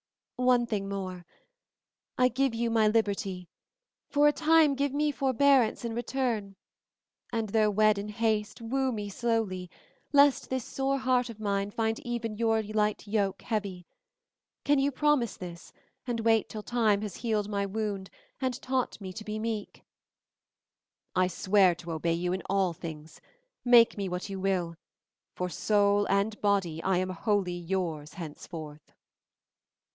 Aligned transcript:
"One 0.35 0.65
thing 0.65 0.89
more. 0.89 1.27
I 2.17 2.27
give 2.27 2.55
you 2.55 2.71
my 2.71 2.87
liberty; 2.87 3.47
for 4.09 4.27
a 4.27 4.31
time 4.33 4.73
give 4.73 4.91
me 4.91 5.11
forbearance 5.11 5.85
in 5.85 5.93
return, 5.93 6.55
and 7.31 7.49
though 7.49 7.69
wed 7.69 7.99
in 7.99 8.09
haste 8.09 8.59
woo 8.59 8.91
me 8.91 9.07
slowly, 9.09 9.69
lest 10.11 10.49
this 10.49 10.65
sore 10.65 10.97
heart 10.97 11.29
of 11.29 11.39
mine 11.39 11.69
find 11.69 11.99
even 11.99 12.33
your 12.39 12.63
light 12.63 13.05
yoke 13.07 13.43
heavy. 13.43 13.85
Can 14.63 14.79
you 14.79 14.91
promise 14.91 15.37
this, 15.37 15.71
and 16.07 16.21
wait 16.21 16.49
till 16.49 16.63
time 16.63 17.03
has 17.03 17.17
healed 17.17 17.47
my 17.47 17.67
wound, 17.67 18.09
and 18.41 18.59
taught 18.59 18.99
me 18.99 19.13
to 19.13 19.23
be 19.23 19.37
meek?" 19.37 19.83
"I 21.15 21.27
swear 21.27 21.75
to 21.75 21.91
obey 21.91 22.13
you 22.13 22.33
in 22.33 22.41
all 22.49 22.73
things; 22.73 23.21
make 23.63 23.95
me 23.99 24.09
what 24.09 24.29
you 24.29 24.39
will, 24.39 24.75
for 25.35 25.47
soul 25.47 26.07
and 26.09 26.41
body 26.41 26.81
I 26.81 26.97
am 26.97 27.11
wholly 27.11 27.53
yours 27.55 28.13
henceforth." 28.15 28.91